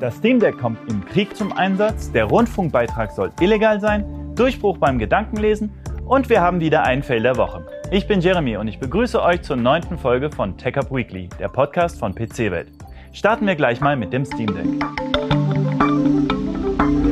Das 0.00 0.16
Steam 0.16 0.40
Deck 0.40 0.56
kommt 0.56 0.78
im 0.90 1.04
Krieg 1.04 1.36
zum 1.36 1.52
Einsatz, 1.52 2.10
der 2.10 2.24
Rundfunkbeitrag 2.24 3.12
soll 3.12 3.30
illegal 3.38 3.80
sein, 3.80 4.32
Durchbruch 4.34 4.78
beim 4.78 4.98
Gedankenlesen 4.98 5.70
und 6.06 6.30
wir 6.30 6.40
haben 6.40 6.58
wieder 6.58 6.84
einen 6.84 7.02
Fail 7.02 7.22
der 7.22 7.36
Woche. 7.36 7.66
Ich 7.90 8.08
bin 8.08 8.22
Jeremy 8.22 8.56
und 8.56 8.66
ich 8.66 8.78
begrüße 8.78 9.22
euch 9.22 9.42
zur 9.42 9.56
neunten 9.56 9.98
Folge 9.98 10.30
von 10.30 10.56
TechUp 10.56 10.90
Weekly, 10.90 11.28
der 11.38 11.48
Podcast 11.48 11.98
von 11.98 12.14
PC 12.14 12.50
Welt. 12.50 12.68
Starten 13.12 13.46
wir 13.46 13.56
gleich 13.56 13.82
mal 13.82 13.94
mit 13.94 14.14
dem 14.14 14.24
Steam 14.24 14.46
Deck. 14.54 15.69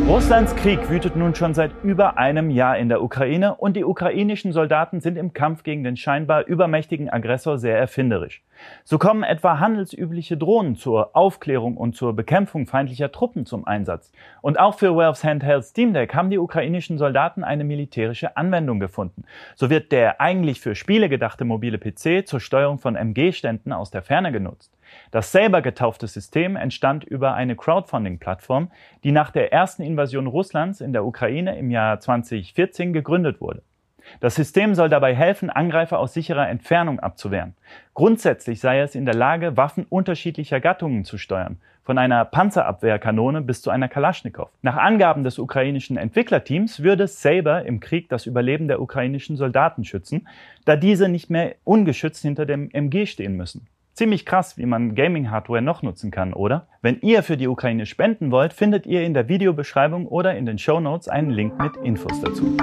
Russlands 0.08 0.56
Krieg 0.56 0.88
wütet 0.88 1.16
nun 1.16 1.34
schon 1.34 1.52
seit 1.52 1.70
über 1.84 2.16
einem 2.16 2.48
Jahr 2.48 2.78
in 2.78 2.88
der 2.88 3.02
Ukraine 3.02 3.56
und 3.56 3.76
die 3.76 3.84
ukrainischen 3.84 4.52
Soldaten 4.52 5.02
sind 5.02 5.18
im 5.18 5.34
Kampf 5.34 5.64
gegen 5.64 5.84
den 5.84 5.98
scheinbar 5.98 6.46
übermächtigen 6.46 7.10
Aggressor 7.10 7.58
sehr 7.58 7.76
erfinderisch. 7.76 8.42
So 8.84 8.96
kommen 8.96 9.22
etwa 9.22 9.58
handelsübliche 9.60 10.38
Drohnen 10.38 10.76
zur 10.76 11.14
Aufklärung 11.14 11.76
und 11.76 11.94
zur 11.94 12.16
Bekämpfung 12.16 12.66
feindlicher 12.66 13.12
Truppen 13.12 13.44
zum 13.44 13.66
Einsatz. 13.66 14.10
Und 14.40 14.58
auch 14.58 14.78
für 14.78 14.96
Valve's 14.96 15.24
Handheld 15.24 15.64
Steam 15.64 15.92
Deck 15.92 16.14
haben 16.14 16.30
die 16.30 16.38
ukrainischen 16.38 16.96
Soldaten 16.96 17.44
eine 17.44 17.64
militärische 17.64 18.34
Anwendung 18.34 18.80
gefunden. 18.80 19.24
So 19.56 19.68
wird 19.68 19.92
der 19.92 20.22
eigentlich 20.22 20.62
für 20.62 20.74
Spiele 20.74 21.10
gedachte 21.10 21.44
mobile 21.44 21.76
PC 21.76 22.26
zur 22.26 22.40
Steuerung 22.40 22.78
von 22.78 22.96
MG-Ständen 22.96 23.74
aus 23.74 23.90
der 23.90 24.00
Ferne 24.00 24.32
genutzt. 24.32 24.72
Das 25.10 25.32
selber 25.32 25.62
getaufte 25.62 26.06
System 26.06 26.56
entstand 26.56 27.04
über 27.04 27.34
eine 27.34 27.56
Crowdfunding-Plattform, 27.56 28.70
die 29.04 29.12
nach 29.12 29.30
der 29.30 29.52
ersten 29.52 29.82
Invasion 29.82 30.26
Russlands 30.26 30.80
in 30.80 30.92
der 30.92 31.04
Ukraine 31.04 31.58
im 31.58 31.70
Jahr 31.70 32.00
2014 32.00 32.92
gegründet 32.92 33.40
wurde. 33.40 33.62
Das 34.20 34.34
System 34.34 34.74
soll 34.74 34.88
dabei 34.88 35.14
helfen, 35.14 35.50
Angreifer 35.50 35.98
aus 35.98 36.14
sicherer 36.14 36.48
Entfernung 36.48 37.00
abzuwehren. 37.00 37.54
Grundsätzlich 37.94 38.60
sei 38.60 38.80
es 38.80 38.94
in 38.94 39.04
der 39.04 39.14
Lage, 39.14 39.56
Waffen 39.56 39.86
unterschiedlicher 39.88 40.60
Gattungen 40.60 41.04
zu 41.04 41.18
steuern, 41.18 41.58
von 41.82 41.98
einer 41.98 42.24
Panzerabwehrkanone 42.24 43.42
bis 43.42 43.62
zu 43.62 43.70
einer 43.70 43.88
Kalaschnikow. 43.88 44.50
Nach 44.62 44.76
Angaben 44.76 45.24
des 45.24 45.38
ukrainischen 45.38 45.96
Entwicklerteams 45.96 46.82
würde 46.82 47.06
Saber 47.06 47.64
im 47.64 47.80
Krieg 47.80 48.08
das 48.08 48.26
Überleben 48.26 48.68
der 48.68 48.80
ukrainischen 48.80 49.36
Soldaten 49.36 49.84
schützen, 49.84 50.28
da 50.64 50.76
diese 50.76 51.08
nicht 51.08 51.30
mehr 51.30 51.54
ungeschützt 51.64 52.22
hinter 52.22 52.46
dem 52.46 52.70
MG 52.70 53.06
stehen 53.06 53.36
müssen. 53.36 53.66
Ziemlich 53.98 54.24
krass, 54.24 54.56
wie 54.56 54.64
man 54.64 54.94
Gaming-Hardware 54.94 55.60
noch 55.60 55.82
nutzen 55.82 56.12
kann, 56.12 56.32
oder? 56.32 56.68
Wenn 56.82 57.00
ihr 57.00 57.24
für 57.24 57.36
die 57.36 57.48
Ukraine 57.48 57.84
spenden 57.84 58.30
wollt, 58.30 58.52
findet 58.52 58.86
ihr 58.86 59.02
in 59.02 59.12
der 59.12 59.28
Videobeschreibung 59.28 60.06
oder 60.06 60.36
in 60.36 60.46
den 60.46 60.56
Show 60.56 60.78
Notes 60.78 61.08
einen 61.08 61.30
Link 61.30 61.60
mit 61.60 61.76
Infos 61.78 62.20
dazu. 62.20 62.56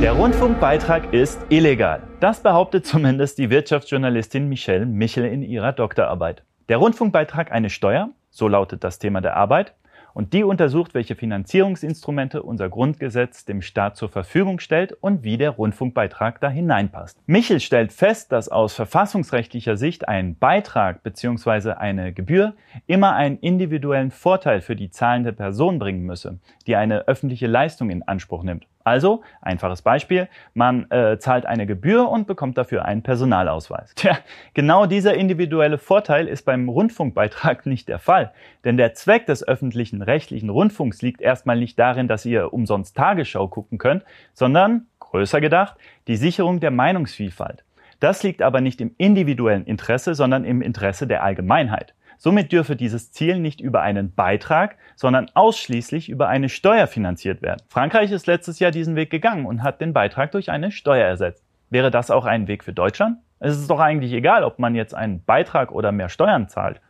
Der 0.00 0.12
Rundfunkbeitrag 0.12 1.12
ist 1.12 1.44
illegal. 1.48 2.04
Das 2.20 2.44
behauptet 2.44 2.86
zumindest 2.86 3.38
die 3.38 3.50
Wirtschaftsjournalistin 3.50 4.48
Michelle 4.48 4.86
Michel 4.86 5.24
in 5.24 5.42
ihrer 5.42 5.72
Doktorarbeit. 5.72 6.44
Der 6.68 6.76
Rundfunkbeitrag 6.76 7.50
eine 7.50 7.70
Steuer, 7.70 8.10
so 8.30 8.46
lautet 8.46 8.84
das 8.84 9.00
Thema 9.00 9.20
der 9.20 9.36
Arbeit, 9.36 9.74
und 10.14 10.32
die 10.32 10.44
untersucht, 10.44 10.94
welche 10.94 11.14
Finanzierungsinstrumente 11.14 12.42
unser 12.42 12.68
Grundgesetz 12.68 13.44
dem 13.44 13.62
Staat 13.62 13.96
zur 13.96 14.08
Verfügung 14.08 14.58
stellt 14.58 14.92
und 14.92 15.24
wie 15.24 15.36
der 15.36 15.50
Rundfunkbeitrag 15.50 16.40
da 16.40 16.48
hineinpasst. 16.48 17.18
Michel 17.26 17.60
stellt 17.60 17.92
fest, 17.92 18.32
dass 18.32 18.48
aus 18.48 18.74
verfassungsrechtlicher 18.74 19.76
Sicht 19.76 20.08
ein 20.08 20.36
Beitrag 20.36 21.02
bzw. 21.02 21.72
eine 21.72 22.12
Gebühr 22.12 22.54
immer 22.86 23.14
einen 23.14 23.38
individuellen 23.38 24.10
Vorteil 24.10 24.60
für 24.60 24.76
die 24.76 24.90
zahlende 24.90 25.32
Person 25.32 25.78
bringen 25.78 26.04
müsse, 26.04 26.38
die 26.66 26.76
eine 26.76 27.08
öffentliche 27.08 27.46
Leistung 27.46 27.90
in 27.90 28.02
Anspruch 28.02 28.42
nimmt. 28.42 28.66
Also, 28.84 29.22
einfaches 29.40 29.82
Beispiel, 29.82 30.28
man 30.54 30.90
äh, 30.90 31.18
zahlt 31.18 31.46
eine 31.46 31.66
Gebühr 31.66 32.08
und 32.08 32.26
bekommt 32.26 32.58
dafür 32.58 32.84
einen 32.84 33.02
Personalausweis. 33.02 33.92
Tja, 33.96 34.18
genau 34.54 34.86
dieser 34.86 35.14
individuelle 35.14 35.78
Vorteil 35.78 36.28
ist 36.28 36.44
beim 36.44 36.68
Rundfunkbeitrag 36.68 37.66
nicht 37.66 37.88
der 37.88 37.98
Fall. 37.98 38.32
Denn 38.64 38.76
der 38.76 38.94
Zweck 38.94 39.26
des 39.26 39.46
öffentlichen 39.46 40.02
rechtlichen 40.02 40.50
Rundfunks 40.50 41.02
liegt 41.02 41.20
erstmal 41.20 41.58
nicht 41.58 41.78
darin, 41.78 42.08
dass 42.08 42.24
ihr 42.24 42.52
umsonst 42.52 42.96
Tagesschau 42.96 43.48
gucken 43.48 43.78
könnt, 43.78 44.04
sondern, 44.32 44.86
größer 44.98 45.40
gedacht, 45.40 45.76
die 46.06 46.16
Sicherung 46.16 46.60
der 46.60 46.70
Meinungsvielfalt. 46.70 47.64
Das 48.00 48.24
liegt 48.24 48.42
aber 48.42 48.60
nicht 48.60 48.80
im 48.80 48.94
individuellen 48.98 49.64
Interesse, 49.64 50.14
sondern 50.16 50.44
im 50.44 50.60
Interesse 50.60 51.06
der 51.06 51.22
Allgemeinheit. 51.22 51.94
Somit 52.22 52.52
dürfe 52.52 52.76
dieses 52.76 53.10
Ziel 53.10 53.40
nicht 53.40 53.60
über 53.60 53.82
einen 53.82 54.14
Beitrag, 54.14 54.76
sondern 54.94 55.28
ausschließlich 55.34 56.08
über 56.08 56.28
eine 56.28 56.48
Steuer 56.48 56.86
finanziert 56.86 57.42
werden. 57.42 57.60
Frankreich 57.66 58.12
ist 58.12 58.28
letztes 58.28 58.60
Jahr 58.60 58.70
diesen 58.70 58.94
Weg 58.94 59.10
gegangen 59.10 59.44
und 59.44 59.64
hat 59.64 59.80
den 59.80 59.92
Beitrag 59.92 60.30
durch 60.30 60.48
eine 60.48 60.70
Steuer 60.70 61.04
ersetzt. 61.04 61.44
Wäre 61.68 61.90
das 61.90 62.12
auch 62.12 62.24
ein 62.24 62.46
Weg 62.46 62.62
für 62.62 62.72
Deutschland? 62.72 63.16
Es 63.40 63.58
ist 63.58 63.68
doch 63.68 63.80
eigentlich 63.80 64.12
egal, 64.12 64.44
ob 64.44 64.60
man 64.60 64.76
jetzt 64.76 64.94
einen 64.94 65.24
Beitrag 65.24 65.72
oder 65.72 65.90
mehr 65.90 66.08
Steuern 66.08 66.48
zahlt. 66.48 66.80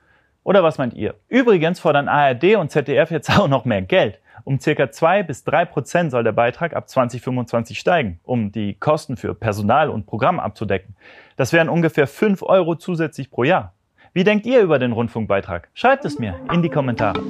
Oder 0.45 0.63
was 0.63 0.77
meint 0.77 0.93
ihr? 0.93 1.15
Übrigens 1.29 1.81
fordern 1.81 2.09
ARD 2.09 2.57
und 2.57 2.71
ZDF 2.71 3.11
jetzt 3.11 3.31
auch 3.39 3.49
noch 3.49 3.65
mehr 3.65 3.81
Geld. 3.81 4.19
Um 4.45 4.61
circa 4.61 4.91
zwei 4.91 5.23
bis 5.23 5.45
drei 5.45 5.65
Prozent 5.65 6.11
soll 6.11 6.25
der 6.25 6.33
Beitrag 6.33 6.77
ab 6.77 6.91
2025 6.91 7.79
steigen, 7.79 8.21
um 8.25 8.53
die 8.53 8.75
Kosten 8.75 9.17
für 9.17 9.35
Personal 9.35 9.89
und 9.89 10.05
Programm 10.05 10.39
abzudecken. 10.39 10.95
Das 11.37 11.55
wären 11.55 11.71
ungefähr 11.71 12.07
fünf 12.07 12.43
Euro 12.43 12.75
zusätzlich 12.75 13.31
pro 13.31 13.45
Jahr. 13.45 13.73
Wie 14.15 14.25
denkt 14.25 14.45
ihr 14.45 14.61
über 14.61 14.79
den 14.79 14.93
Rundfunkbeitrag? 14.93 15.71
Schreibt 15.73 16.05
es 16.05 16.19
mir 16.19 16.39
in 16.53 16.63
die 16.63 16.69
Kommentare. 16.69 17.23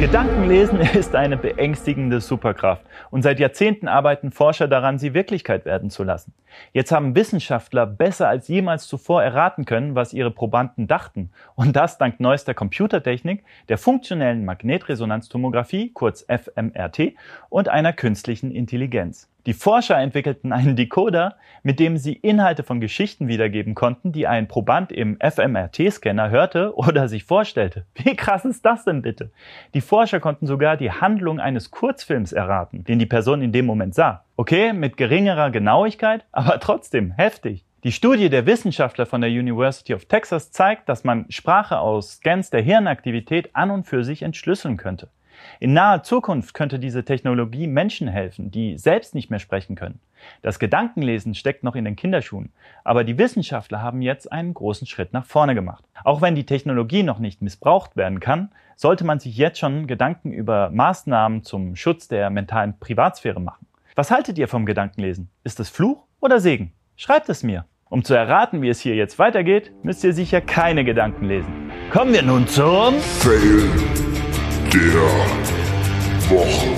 Gedankenlesen 0.00 0.80
ist 0.94 1.14
eine 1.14 1.36
beängstigende 1.36 2.22
Superkraft 2.22 2.86
und 3.10 3.20
seit 3.20 3.38
Jahrzehnten 3.38 3.86
arbeiten 3.86 4.30
Forscher 4.30 4.66
daran, 4.66 4.98
sie 4.98 5.12
Wirklichkeit 5.12 5.66
werden 5.66 5.90
zu 5.90 6.04
lassen. 6.04 6.32
Jetzt 6.72 6.90
haben 6.90 7.14
Wissenschaftler 7.14 7.84
besser 7.86 8.26
als 8.26 8.48
jemals 8.48 8.86
zuvor 8.86 9.22
erraten 9.22 9.66
können, 9.66 9.94
was 9.94 10.14
ihre 10.14 10.30
Probanden 10.30 10.86
dachten 10.86 11.30
und 11.54 11.76
das 11.76 11.98
dank 11.98 12.18
neuester 12.18 12.54
Computertechnik, 12.54 13.44
der 13.68 13.76
funktionellen 13.76 14.46
Magnetresonanztomographie, 14.46 15.90
kurz 15.92 16.24
FMRT, 16.26 17.12
und 17.50 17.68
einer 17.68 17.92
künstlichen 17.92 18.50
Intelligenz. 18.50 19.28
Die 19.46 19.52
Forscher 19.52 19.98
entwickelten 19.98 20.52
einen 20.52 20.74
Decoder, 20.74 21.36
mit 21.62 21.78
dem 21.78 21.98
sie 21.98 22.14
Inhalte 22.14 22.62
von 22.62 22.80
Geschichten 22.80 23.28
wiedergeben 23.28 23.74
konnten, 23.74 24.10
die 24.10 24.26
ein 24.26 24.48
Proband 24.48 24.90
im 24.90 25.18
FMRT-Scanner 25.20 26.30
hörte 26.30 26.74
oder 26.76 27.08
sich 27.08 27.24
vorstellte. 27.24 27.84
Wie 27.94 28.16
krass 28.16 28.46
ist 28.46 28.64
das 28.64 28.84
denn 28.84 29.02
bitte? 29.02 29.30
Die 29.74 29.82
Forscher 29.82 30.18
konnten 30.18 30.46
sogar 30.46 30.78
die 30.78 30.90
Handlung 30.90 31.40
eines 31.40 31.70
Kurzfilms 31.70 32.32
erraten, 32.32 32.84
den 32.84 32.98
die 32.98 33.06
Person 33.06 33.42
in 33.42 33.52
dem 33.52 33.66
Moment 33.66 33.94
sah. 33.94 34.24
Okay, 34.36 34.72
mit 34.72 34.96
geringerer 34.96 35.50
Genauigkeit, 35.50 36.24
aber 36.32 36.58
trotzdem 36.58 37.12
heftig. 37.12 37.66
Die 37.84 37.92
Studie 37.92 38.30
der 38.30 38.46
Wissenschaftler 38.46 39.04
von 39.04 39.20
der 39.20 39.28
University 39.28 39.92
of 39.92 40.06
Texas 40.06 40.50
zeigt, 40.50 40.88
dass 40.88 41.04
man 41.04 41.26
Sprache 41.28 41.78
aus 41.80 42.12
Scans 42.12 42.48
der 42.48 42.62
Hirnaktivität 42.62 43.54
an 43.54 43.70
und 43.70 43.84
für 43.84 44.04
sich 44.04 44.22
entschlüsseln 44.22 44.78
könnte. 44.78 45.10
In 45.60 45.72
naher 45.72 46.02
Zukunft 46.02 46.54
könnte 46.54 46.78
diese 46.78 47.04
Technologie 47.04 47.66
Menschen 47.66 48.08
helfen, 48.08 48.50
die 48.50 48.76
selbst 48.78 49.14
nicht 49.14 49.30
mehr 49.30 49.38
sprechen 49.38 49.76
können. 49.76 50.00
Das 50.42 50.58
Gedankenlesen 50.58 51.34
steckt 51.34 51.64
noch 51.64 51.76
in 51.76 51.84
den 51.84 51.96
Kinderschuhen, 51.96 52.52
aber 52.82 53.04
die 53.04 53.18
Wissenschaftler 53.18 53.82
haben 53.82 54.02
jetzt 54.02 54.30
einen 54.32 54.54
großen 54.54 54.86
Schritt 54.86 55.12
nach 55.12 55.26
vorne 55.26 55.54
gemacht. 55.54 55.84
Auch 56.02 56.22
wenn 56.22 56.34
die 56.34 56.46
Technologie 56.46 57.02
noch 57.02 57.18
nicht 57.18 57.42
missbraucht 57.42 57.96
werden 57.96 58.20
kann, 58.20 58.50
sollte 58.76 59.04
man 59.04 59.20
sich 59.20 59.36
jetzt 59.36 59.58
schon 59.58 59.86
Gedanken 59.86 60.32
über 60.32 60.70
Maßnahmen 60.70 61.44
zum 61.44 61.76
Schutz 61.76 62.08
der 62.08 62.30
mentalen 62.30 62.78
Privatsphäre 62.78 63.40
machen. 63.40 63.66
Was 63.94 64.10
haltet 64.10 64.38
ihr 64.38 64.48
vom 64.48 64.66
Gedankenlesen? 64.66 65.30
Ist 65.44 65.60
es 65.60 65.68
Fluch 65.68 66.04
oder 66.20 66.40
Segen? 66.40 66.72
Schreibt 66.96 67.28
es 67.28 67.42
mir. 67.42 67.64
Um 67.90 68.02
zu 68.02 68.14
erraten, 68.14 68.60
wie 68.62 68.68
es 68.68 68.80
hier 68.80 68.96
jetzt 68.96 69.18
weitergeht, 69.18 69.70
müsst 69.84 70.02
ihr 70.02 70.12
sicher 70.12 70.40
keine 70.40 70.84
Gedanken 70.84 71.26
lesen. 71.26 71.70
Kommen 71.90 72.12
wir 72.12 72.22
nun 72.22 72.48
zum 72.48 72.94
Fail 72.94 73.70
der 74.74 74.80
Woche. 76.28 76.68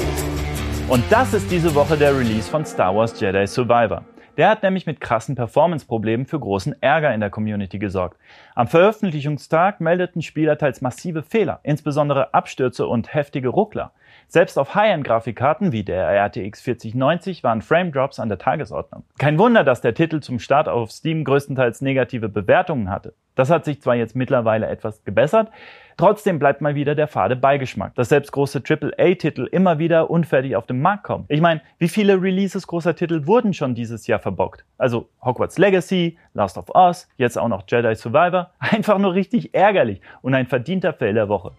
Und 0.87 1.03
das 1.09 1.33
ist 1.33 1.51
diese 1.51 1.75
Woche 1.75 1.97
der 1.97 2.15
Release 2.15 2.51
von 2.51 2.67
Star 2.67 2.95
Wars 2.95 3.19
Jedi 3.19 3.47
Survivor. 3.47 4.05
Der 4.37 4.51
hat 4.51 4.63
nämlich 4.63 4.85
mit 4.85 5.01
krassen 5.01 5.35
Performance-Problemen 5.35 6.27
für 6.27 6.39
großen 6.39 6.77
Ärger 6.83 7.15
in 7.15 7.21
der 7.21 7.31
Community 7.31 7.79
gesorgt. 7.79 8.19
Am 8.55 8.69
Veröffentlichungstag 8.69 9.81
meldeten 9.81 10.21
Spieler 10.21 10.59
teils 10.59 10.83
massive 10.83 11.23
Fehler, 11.23 11.61
insbesondere 11.63 12.35
Abstürze 12.35 12.87
und 12.87 13.15
heftige 13.15 13.49
Ruckler. 13.49 13.93
Selbst 14.29 14.59
auf 14.59 14.75
High-End-Grafikkarten 14.75 15.71
wie 15.71 15.85
der 15.85 16.09
RTX 16.09 16.61
4090 16.61 17.45
waren 17.45 17.63
Frame-Drops 17.63 18.19
an 18.19 18.29
der 18.29 18.39
Tagesordnung. 18.39 19.05
Kein 19.19 19.39
Wunder, 19.39 19.63
dass 19.63 19.81
der 19.81 19.95
Titel 19.95 20.21
zum 20.21 20.41
Start 20.41 20.69
auf 20.69 20.91
Steam 20.91 21.23
größtenteils 21.25 21.81
negative 21.81 22.29
Bewertungen 22.29 22.91
hatte. 22.91 23.15
Das 23.37 23.51
hat 23.51 23.65
sich 23.65 23.81
zwar 23.81 23.95
jetzt 23.95 24.17
mittlerweile 24.17 24.67
etwas 24.67 25.05
gebessert, 25.05 25.51
trotzdem 25.97 26.39
bleibt 26.39 26.61
mal 26.61 26.75
wieder 26.75 26.95
der 26.95 27.07
fade 27.07 27.37
Beigeschmack, 27.37 27.95
dass 27.95 28.09
selbst 28.09 28.33
große 28.33 28.63
AAA-Titel 28.67 29.47
immer 29.53 29.79
wieder 29.79 30.11
unfertig 30.11 30.57
auf 30.57 30.67
den 30.67 30.81
Markt 30.81 31.05
kommen. 31.05 31.27
Ich 31.29 31.41
meine, 31.41 31.61
wie 31.79 31.89
viele 31.89 32.21
Releases 32.21 32.67
großer 32.67 32.97
Titel 32.97 33.27
wurden 33.27 33.55
schon 33.55 33.75
dieses 33.75 34.07
Jahr 34.07 34.19
verbockt? 34.19 34.65
Also 34.77 35.09
Hogwarts 35.23 35.59
Legacy, 35.59 36.19
Last 36.35 36.59
of 36.59 36.75
Us, 36.75 37.09
jetzt 37.17 37.39
auch 37.39 37.49
noch 37.49 37.65
Jedi 37.69 37.95
Survivor. 37.95 38.51
Einfach 38.59 38.99
nur 38.99 39.15
richtig 39.15 39.55
ärgerlich 39.55 40.01
und 40.23 40.35
ein 40.35 40.47
verdienter 40.47 40.95
Fail 40.95 41.15
der 41.15 41.29
Woche. 41.29 41.53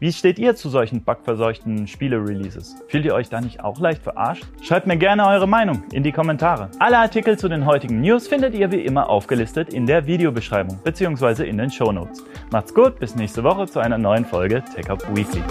Wie 0.00 0.12
steht 0.12 0.40
ihr 0.40 0.56
zu 0.56 0.68
solchen 0.68 1.04
bugverseuchten 1.04 1.86
Spiele-Releases? 1.86 2.76
Fühlt 2.88 3.04
ihr 3.04 3.14
euch 3.14 3.28
da 3.28 3.40
nicht 3.40 3.62
auch 3.62 3.78
leicht 3.78 4.02
verarscht? 4.02 4.44
Schreibt 4.60 4.88
mir 4.88 4.96
gerne 4.96 5.26
eure 5.26 5.46
Meinung 5.46 5.84
in 5.92 6.02
die 6.02 6.10
Kommentare. 6.10 6.68
Alle 6.80 6.98
Artikel 6.98 7.38
zu 7.38 7.48
den 7.48 7.64
heutigen 7.64 8.00
News 8.00 8.26
findet 8.26 8.54
ihr 8.54 8.72
wie 8.72 8.84
immer 8.84 9.08
aufgelistet 9.08 9.72
in 9.72 9.86
der 9.86 10.06
Videobeschreibung 10.06 10.78
bzw. 10.82 11.48
in 11.48 11.58
den 11.58 11.70
Show 11.70 11.92
Notes. 11.92 12.24
Macht's 12.50 12.74
gut, 12.74 12.98
bis 12.98 13.14
nächste 13.14 13.44
Woche 13.44 13.66
zu 13.66 13.78
einer 13.78 13.98
neuen 13.98 14.24
Folge 14.24 14.64
Tech 14.74 14.90
Up 14.90 15.02
Weekly. 15.14 15.42